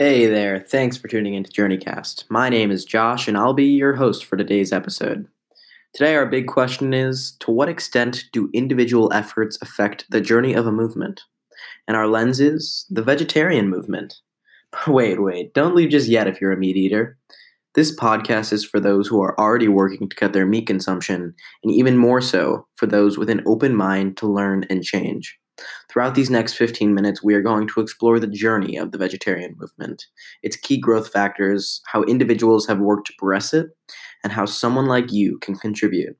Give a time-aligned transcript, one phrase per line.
[0.00, 2.26] Hey there, thanks for tuning into JourneyCast.
[2.30, 5.26] My name is Josh, and I'll be your host for today's episode.
[5.92, 10.68] Today, our big question is To what extent do individual efforts affect the journey of
[10.68, 11.22] a movement?
[11.88, 14.20] And our lens is the vegetarian movement.
[14.86, 17.18] Wait, wait, don't leave just yet if you're a meat eater.
[17.74, 21.72] This podcast is for those who are already working to cut their meat consumption, and
[21.72, 25.36] even more so for those with an open mind to learn and change.
[25.88, 29.56] Throughout these next 15 minutes, we are going to explore the journey of the vegetarian
[29.58, 30.06] movement,
[30.42, 33.68] its key growth factors, how individuals have worked to progress it,
[34.22, 36.16] and how someone like you can contribute.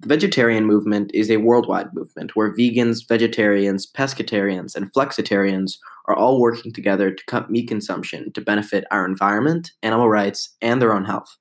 [0.00, 6.40] The vegetarian movement is a worldwide movement where vegans, vegetarians, pescatarians, and flexitarians are all
[6.40, 11.04] working together to cut meat consumption to benefit our environment, animal rights, and their own
[11.04, 11.36] health.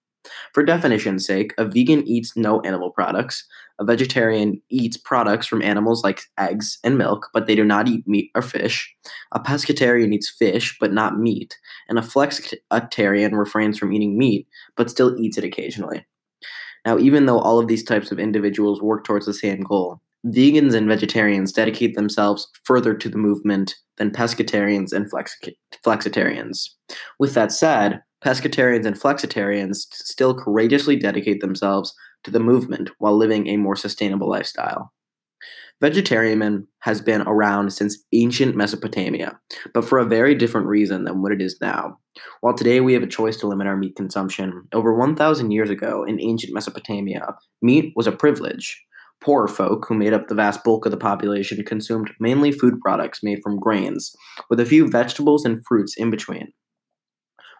[0.53, 3.45] For definition's sake, a vegan eats no animal products,
[3.79, 8.07] a vegetarian eats products from animals like eggs and milk, but they do not eat
[8.07, 8.93] meat or fish.
[9.31, 11.57] A pescatarian eats fish, but not meat.
[11.89, 16.05] And a flexitarian refrains from eating meat, but still eats it occasionally.
[16.85, 20.73] Now, even though all of these types of individuals work towards the same goal, vegans
[20.73, 25.11] and vegetarians dedicate themselves further to the movement than pescatarians and
[25.85, 26.69] flexitarians.
[27.19, 31.93] With that said, pescatarians and flexitarians still courageously dedicate themselves
[32.23, 34.91] to the movement while living a more sustainable lifestyle.
[35.81, 39.37] Vegetarianism has been around since ancient Mesopotamia,
[39.73, 41.97] but for a very different reason than what it is now.
[42.41, 46.05] While today we have a choice to limit our meat consumption, over 1,000 years ago
[46.05, 48.81] in ancient Mesopotamia, meat was a privilege.
[49.21, 53.23] Poorer folk, who made up the vast bulk of the population, consumed mainly food products
[53.23, 54.13] made from grains,
[54.49, 56.53] with a few vegetables and fruits in between.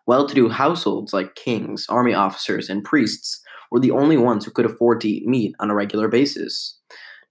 [0.06, 3.41] Well to do households like kings, army officers, and priests
[3.73, 6.79] were the only ones who could afford to eat meat on a regular basis.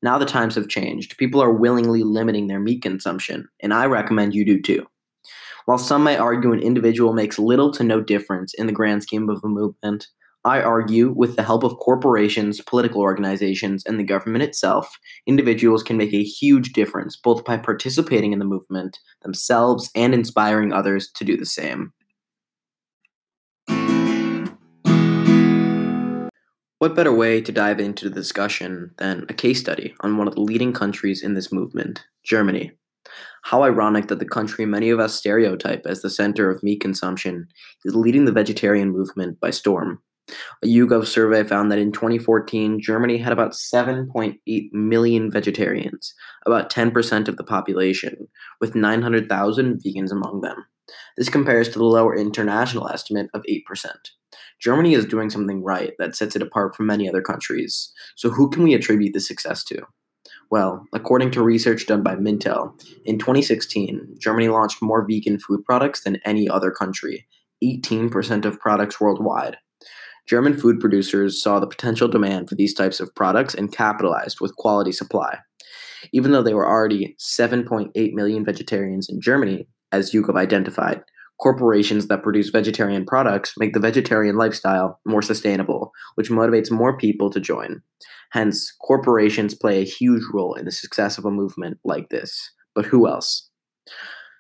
[0.03, 1.17] Now the times have changed.
[1.17, 4.85] People are willingly limiting their meat consumption, and I recommend you do too.
[5.67, 9.31] While some may argue an individual makes little to no difference in the grand scheme
[9.31, 10.09] of a movement,
[10.45, 14.99] I argue with the help of corporations, political organizations, and the government itself,
[15.29, 20.73] individuals can make a huge difference both by participating in the movement themselves and inspiring
[20.73, 21.93] others to do the same.
[26.83, 30.35] What better way to dive into the discussion than a case study on one of
[30.35, 32.73] the leading countries in this movement, Germany?
[33.45, 37.47] How ironic that the country many of us stereotype as the center of meat consumption
[37.85, 40.03] is leading the vegetarian movement by storm.
[40.65, 46.13] A YouGov survey found that in 2014, Germany had about 7.8 million vegetarians,
[46.47, 48.27] about 10% of the population,
[48.61, 50.65] with 900,000 vegans among them.
[51.17, 53.63] This compares to the lower international estimate of 8%.
[54.61, 57.93] Germany is doing something right that sets it apart from many other countries.
[58.17, 59.83] So, who can we attribute this success to?
[60.51, 66.03] Well, according to research done by Mintel, in 2016, Germany launched more vegan food products
[66.05, 67.27] than any other country,
[67.65, 69.57] 18% of products worldwide.
[70.29, 74.55] German food producers saw the potential demand for these types of products and capitalized with
[74.57, 75.39] quality supply.
[76.13, 81.03] Even though there were already 7.8 million vegetarians in Germany, as YouGov identified,
[81.41, 87.31] corporations that produce vegetarian products make the vegetarian lifestyle more sustainable, which motivates more people
[87.31, 87.83] to join.
[88.31, 92.51] Hence, corporations play a huge role in the success of a movement like this.
[92.75, 93.51] But who else?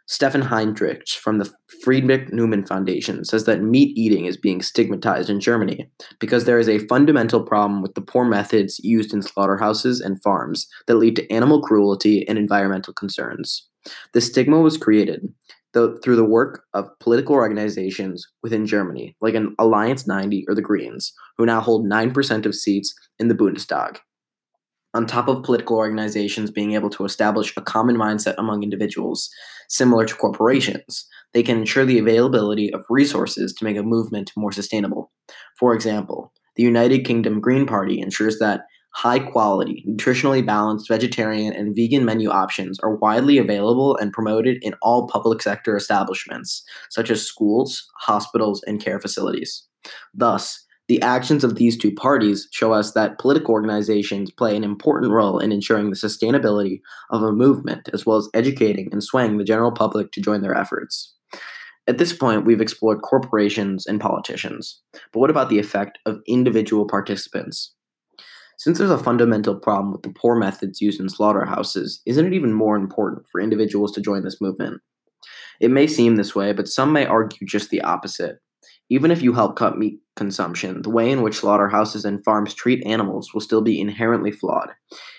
[0.06, 1.50] Stefan Heinrich from the
[1.82, 5.88] Friedrich Naumann Foundation says that meat eating is being stigmatized in Germany
[6.18, 10.66] because there is a fundamental problem with the poor methods used in slaughterhouses and farms
[10.86, 13.68] that lead to animal cruelty and environmental concerns.
[14.12, 15.32] The stigma was created
[15.72, 20.62] the, through the work of political organizations within Germany, like an Alliance 90 or the
[20.62, 23.98] Greens, who now hold 9% of seats in the Bundestag.
[24.94, 29.30] On top of political organizations being able to establish a common mindset among individuals,
[29.68, 34.52] similar to corporations, they can ensure the availability of resources to make a movement more
[34.52, 35.10] sustainable.
[35.58, 41.74] For example, the United Kingdom Green Party ensures that high quality, nutritionally balanced vegetarian and
[41.74, 47.26] vegan menu options are widely available and promoted in all public sector establishments, such as
[47.26, 49.66] schools, hospitals, and care facilities.
[50.14, 55.12] Thus, the actions of these two parties show us that political organizations play an important
[55.12, 56.80] role in ensuring the sustainability
[57.10, 60.56] of a movement, as well as educating and swaying the general public to join their
[60.56, 61.14] efforts.
[61.86, 64.80] At this point, we've explored corporations and politicians,
[65.12, 67.74] but what about the effect of individual participants?
[68.62, 72.52] Since there's a fundamental problem with the poor methods used in slaughterhouses, isn't it even
[72.52, 74.80] more important for individuals to join this movement?
[75.58, 78.38] It may seem this way, but some may argue just the opposite.
[78.88, 82.86] Even if you help cut meat consumption, the way in which slaughterhouses and farms treat
[82.86, 84.70] animals will still be inherently flawed.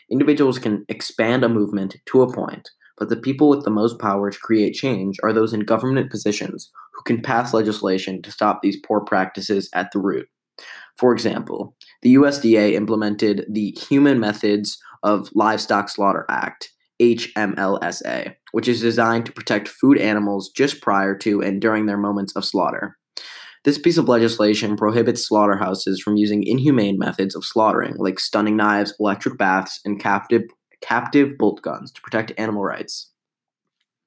[0.09, 4.31] Individuals can expand a movement to a point, but the people with the most power
[4.31, 8.79] to create change are those in government positions who can pass legislation to stop these
[8.85, 10.29] poor practices at the root.
[10.97, 16.69] For example, the USDA implemented the Humane Methods of Livestock Slaughter Act,
[17.01, 22.35] HMLSA, which is designed to protect food animals just prior to and during their moments
[22.35, 22.97] of slaughter.
[23.63, 28.93] This piece of legislation prohibits slaughterhouses from using inhumane methods of slaughtering, like stunning knives,
[28.99, 30.43] electric baths, and captive,
[30.81, 33.11] captive bolt guns, to protect animal rights.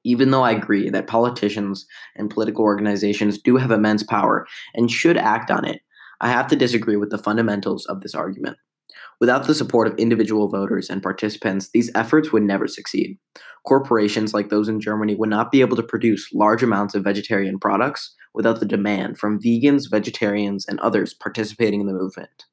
[0.05, 5.17] Even though I agree that politicians and political organizations do have immense power and should
[5.17, 5.81] act on it,
[6.21, 8.57] I have to disagree with the fundamentals of this argument.
[9.21, 13.19] Without the support of individual voters and participants, these efforts would never succeed.
[13.67, 17.59] Corporations like those in Germany would not be able to produce large amounts of vegetarian
[17.59, 22.45] products without the demand from vegans, vegetarians, and others participating in the movement.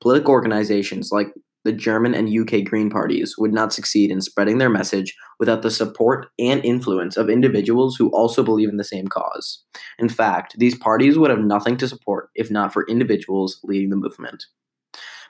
[0.00, 1.32] Political organizations like
[1.64, 5.70] the German and UK Green parties would not succeed in spreading their message without the
[5.70, 9.64] support and influence of individuals who also believe in the same cause.
[9.98, 13.96] In fact, these parties would have nothing to support if not for individuals leading the
[13.96, 14.44] movement.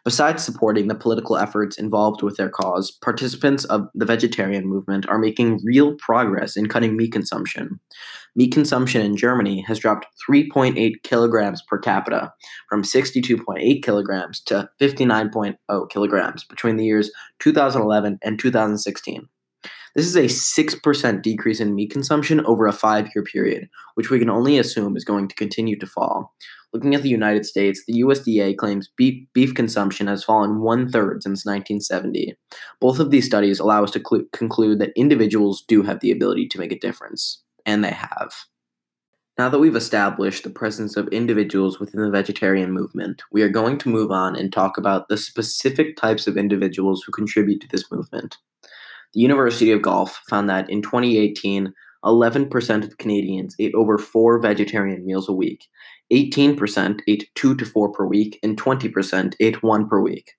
[0.05, 5.19] Besides supporting the political efforts involved with their cause, participants of the vegetarian movement are
[5.19, 7.79] making real progress in cutting meat consumption.
[8.35, 12.33] Meat consumption in Germany has dropped 3.8 kilograms per capita,
[12.69, 19.29] from 62.8 kilograms to 59.0 kilograms between the years 2011 and 2016.
[19.95, 24.19] This is a 6% decrease in meat consumption over a five year period, which we
[24.19, 26.35] can only assume is going to continue to fall.
[26.73, 31.23] Looking at the United States, the USDA claims beef, beef consumption has fallen one third
[31.23, 32.35] since 1970.
[32.81, 36.49] Both of these studies allow us to cl- conclude that individuals do have the ability
[36.49, 38.33] to make a difference, and they have.
[39.39, 43.79] Now that we've established the presence of individuals within the vegetarian movement, we are going
[43.79, 47.91] to move on and talk about the specific types of individuals who contribute to this
[47.91, 48.39] movement.
[49.15, 51.73] The University of Guelph found that in 2018,
[52.05, 55.67] 11% of Canadians ate over four vegetarian meals a week,
[56.13, 60.33] 18% ate two to four per week, and 20% ate one per week.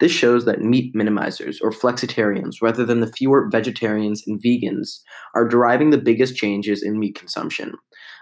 [0.00, 5.00] This shows that meat minimizers, or flexitarians, rather than the fewer vegetarians and vegans,
[5.34, 7.74] are driving the biggest changes in meat consumption.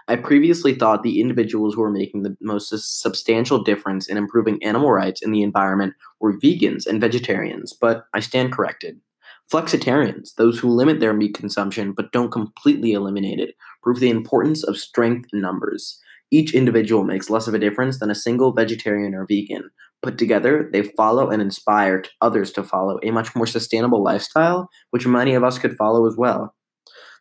[0.07, 2.69] I previously thought the individuals who were making the most
[2.99, 8.19] substantial difference in improving animal rights in the environment were vegans and vegetarians, but I
[8.19, 8.99] stand corrected.
[9.51, 14.63] Flexitarians, those who limit their meat consumption but don't completely eliminate it, prove the importance
[14.63, 15.99] of strength in numbers.
[16.31, 19.69] Each individual makes less of a difference than a single vegetarian or vegan.
[20.01, 25.07] Put together, they follow and inspire others to follow a much more sustainable lifestyle, which
[25.07, 26.55] many of us could follow as well.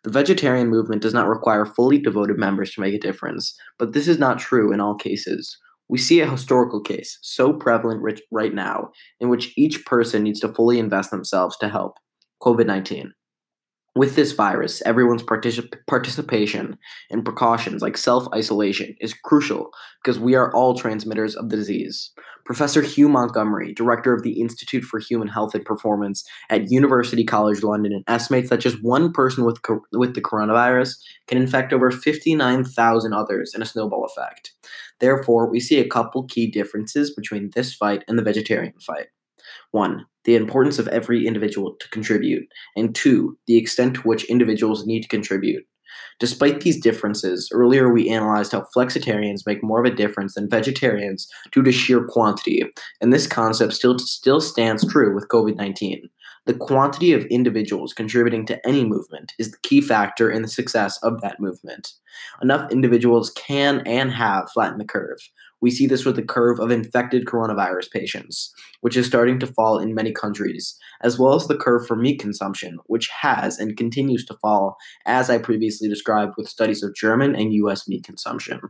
[0.05, 4.07] The vegetarian movement does not require fully devoted members to make a difference, but this
[4.07, 5.59] is not true in all cases.
[5.89, 8.91] We see a historical case, so prevalent right now,
[9.21, 11.95] in which each person needs to fully invest themselves to help.
[12.43, 13.13] COVID 19.
[13.97, 16.79] With this virus, everyone's particip- participation
[17.11, 19.71] and precautions like self isolation is crucial
[20.03, 22.13] because we are all transmitters of the disease.
[22.45, 27.63] Professor Hugh Montgomery, director of the Institute for Human Health and Performance at University College
[27.63, 30.95] London, estimates that just one person with, co- with the coronavirus
[31.27, 34.53] can infect over 59,000 others in a snowball effect.
[35.01, 39.09] Therefore, we see a couple key differences between this fight and the vegetarian fight.
[39.71, 42.47] One, the importance of every individual to contribute,
[42.77, 45.65] and two, the extent to which individuals need to contribute.
[46.21, 51.29] Despite these differences, earlier we analyzed how flexitarians make more of a difference than vegetarians
[51.53, 52.63] due to sheer quantity,
[53.01, 56.09] and this concept still, still stands true with COVID 19.
[56.47, 60.99] The quantity of individuals contributing to any movement is the key factor in the success
[61.03, 61.93] of that movement.
[62.41, 65.19] Enough individuals can and have flattened the curve,
[65.61, 69.79] we see this with the curve of infected coronavirus patients, which is starting to fall
[69.79, 74.25] in many countries, as well as the curve for meat consumption, which has and continues
[74.27, 78.61] to fall, as I previously described with studies of German and US meat consumption.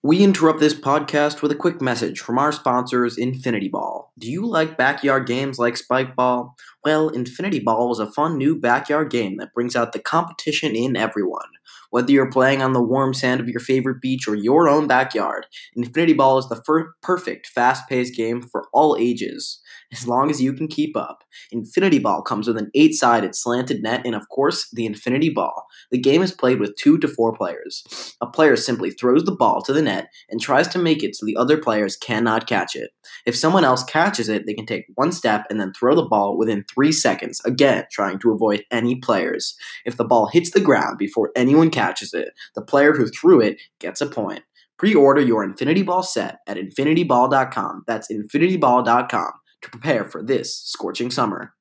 [0.00, 4.12] We interrupt this podcast with a quick message from our sponsors, Infinity Ball.
[4.16, 6.54] Do you like backyard games like Spike Ball?
[6.84, 10.96] Well, Infinity Ball is a fun new backyard game that brings out the competition in
[10.96, 11.48] everyone.
[11.90, 15.46] Whether you're playing on the warm sand of your favorite beach or your own backyard,
[15.74, 19.60] Infinity Ball is the fir- perfect fast paced game for all ages,
[19.92, 21.24] as long as you can keep up.
[21.50, 25.66] Infinity Ball comes with an eight sided slanted net and, of course, the Infinity Ball.
[25.90, 27.84] The game is played with two to four players.
[28.20, 31.24] A player simply throws the ball to the net and tries to make it so
[31.24, 32.90] the other players cannot catch it.
[33.24, 36.36] If someone else catches it, they can take one step and then throw the ball
[36.36, 39.56] within three seconds, again, trying to avoid any players.
[39.84, 43.60] If the ball hits the ground before anyone catches it, the player who threw it
[43.78, 44.42] gets a point.
[44.78, 47.84] Pre-order your Infinity Ball set at infinityball.com.
[47.86, 49.32] That's infinityball.com
[49.62, 51.54] to prepare for this scorching summer.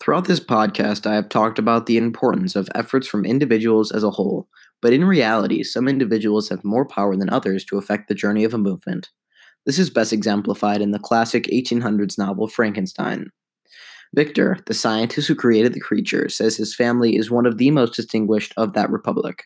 [0.00, 4.10] Throughout this podcast, I have talked about the importance of efforts from individuals as a
[4.10, 4.48] whole,
[4.80, 8.52] but in reality, some individuals have more power than others to affect the journey of
[8.52, 9.10] a movement.
[9.64, 13.30] This is best exemplified in the classic 1800s novel Frankenstein.
[14.14, 17.94] Victor, the scientist who created the creature, says his family is one of the most
[17.94, 19.44] distinguished of that republic.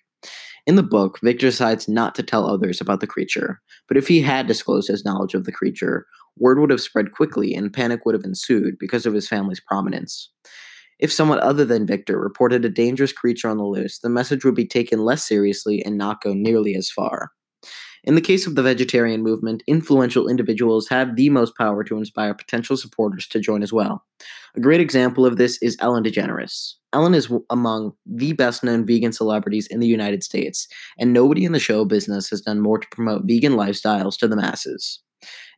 [0.66, 4.20] In the book, Victor decides not to tell others about the creature, but if he
[4.20, 6.06] had disclosed his knowledge of the creature,
[6.37, 10.30] word would have spread quickly and panic would have ensued because of his family's prominence.
[10.99, 14.56] If someone other than Victor reported a dangerous creature on the loose, the message would
[14.56, 17.30] be taken less seriously and not go nearly as far.
[18.07, 22.35] In the case of the vegetarian movement, influential individuals have the most power to inspire
[22.35, 24.05] potential supporters to join as well.
[24.55, 26.75] A great example of this is Ellen DeGeneres.
[26.93, 30.69] Ellen is among the best known vegan celebrities in the United States,
[31.01, 34.37] and nobody in the show business has done more to promote vegan lifestyles to the
[34.37, 35.01] masses.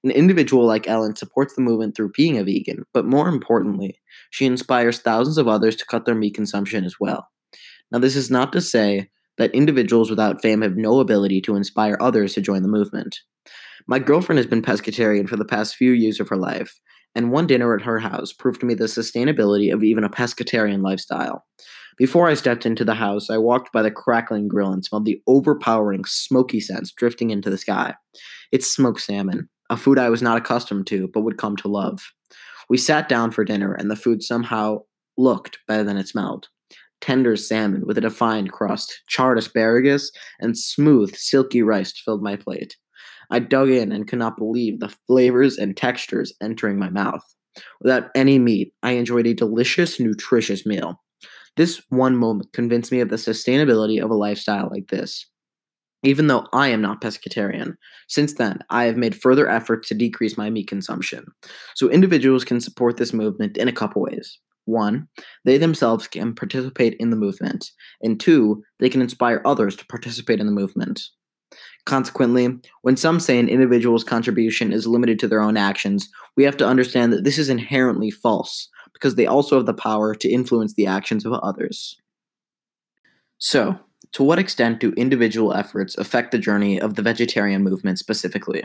[0.02, 4.00] An individual like Ellen supports the movement through being a vegan, but more importantly,
[4.30, 7.28] she inspires thousands of others to cut their meat consumption as well.
[7.92, 11.96] Now, this is not to say that individuals without fame have no ability to inspire
[12.00, 13.20] others to join the movement.
[13.86, 16.78] My girlfriend has been pescatarian for the past few years of her life,
[17.14, 20.82] and one dinner at her house proved to me the sustainability of even a pescatarian
[20.82, 21.46] lifestyle.
[21.96, 25.20] Before I stepped into the house, I walked by the crackling grill and smelled the
[25.26, 27.94] overpowering smoky scents drifting into the sky.
[28.52, 32.12] It's smoked salmon, a food I was not accustomed to but would come to love.
[32.68, 34.80] We sat down for dinner, and the food somehow
[35.16, 36.48] looked better than it smelled
[37.00, 42.76] tender salmon with a defined crust, charred asparagus, and smooth, silky rice filled my plate.
[43.30, 47.22] I dug in and could not believe the flavors and textures entering my mouth.
[47.80, 51.00] Without any meat, I enjoyed a delicious, nutritious meal.
[51.56, 55.26] This one moment convinced me of the sustainability of a lifestyle like this.
[56.04, 57.74] Even though I am not pescatarian,
[58.06, 61.26] since then I have made further efforts to decrease my meat consumption.
[61.74, 64.38] So individuals can support this movement in a couple ways.
[64.68, 65.08] One,
[65.46, 67.70] they themselves can participate in the movement,
[68.02, 71.00] and two, they can inspire others to participate in the movement.
[71.86, 76.58] Consequently, when some say an individual's contribution is limited to their own actions, we have
[76.58, 80.74] to understand that this is inherently false, because they also have the power to influence
[80.74, 81.96] the actions of others.
[83.38, 83.78] So,
[84.12, 88.64] to what extent do individual efforts affect the journey of the vegetarian movement specifically?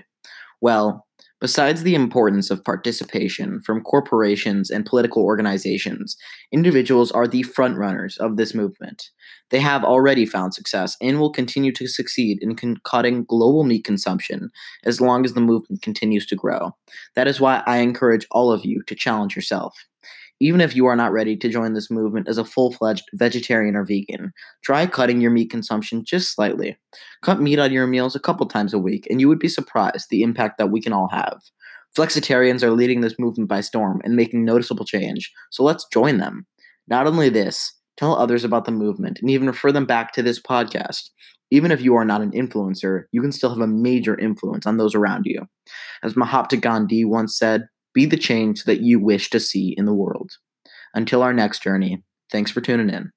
[0.60, 1.08] Well,
[1.44, 6.16] Besides the importance of participation from corporations and political organizations,
[6.54, 9.10] individuals are the frontrunners of this movement.
[9.50, 13.84] They have already found success and will continue to succeed in con- cutting global meat
[13.84, 14.52] consumption
[14.86, 16.78] as long as the movement continues to grow.
[17.16, 19.76] That is why I encourage all of you to challenge yourself.
[20.44, 23.78] Even if you are not ready to join this movement as a full fledged vegetarian
[23.78, 26.78] or vegan, try cutting your meat consumption just slightly.
[27.22, 29.48] Cut meat out of your meals a couple times a week, and you would be
[29.48, 31.40] surprised the impact that we can all have.
[31.98, 36.46] Flexitarians are leading this movement by storm and making noticeable change, so let's join them.
[36.90, 40.42] Not only this, tell others about the movement and even refer them back to this
[40.42, 41.10] podcast.
[41.52, 44.76] Even if you are not an influencer, you can still have a major influence on
[44.76, 45.48] those around you.
[46.04, 49.94] As Mahatma Gandhi once said, be the change that you wish to see in the
[49.94, 50.32] world.
[50.94, 53.12] Until our next journey, thanks for tuning in.